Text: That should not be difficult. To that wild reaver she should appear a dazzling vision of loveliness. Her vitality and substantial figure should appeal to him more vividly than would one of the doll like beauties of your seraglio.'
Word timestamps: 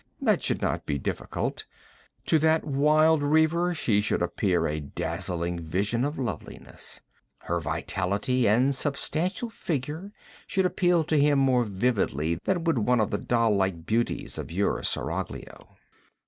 That 0.19 0.41
should 0.41 0.63
not 0.63 0.87
be 0.87 0.97
difficult. 0.97 1.65
To 2.25 2.39
that 2.39 2.65
wild 2.65 3.21
reaver 3.21 3.71
she 3.75 4.01
should 4.01 4.23
appear 4.23 4.65
a 4.65 4.79
dazzling 4.79 5.59
vision 5.59 6.03
of 6.03 6.17
loveliness. 6.17 7.01
Her 7.43 7.59
vitality 7.59 8.47
and 8.47 8.73
substantial 8.73 9.51
figure 9.51 10.11
should 10.47 10.65
appeal 10.65 11.03
to 11.03 11.19
him 11.19 11.37
more 11.37 11.65
vividly 11.65 12.39
than 12.45 12.63
would 12.63 12.79
one 12.79 12.99
of 12.99 13.11
the 13.11 13.19
doll 13.19 13.55
like 13.55 13.85
beauties 13.85 14.39
of 14.39 14.51
your 14.51 14.81
seraglio.' 14.81 15.77